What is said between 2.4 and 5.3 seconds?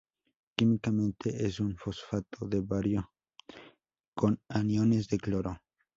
de bario con aniones de